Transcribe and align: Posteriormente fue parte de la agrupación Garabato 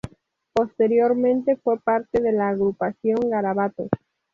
Posteriormente 0.53 1.57
fue 1.57 1.79
parte 1.79 2.19
de 2.23 2.31
la 2.31 2.49
agrupación 2.49 3.19
Garabato 3.29 3.87